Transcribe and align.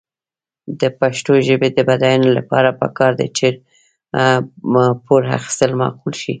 د 0.79 0.81
پښتو 0.99 1.33
ژبې 1.47 1.69
د 1.73 1.79
بډاینې 1.87 2.29
لپاره 2.37 2.69
پکار 2.81 3.11
ده 3.19 3.27
چې 3.37 3.47
پور 5.05 5.23
اخیستل 5.37 5.71
معقول 5.81 6.13
شي. 6.21 6.29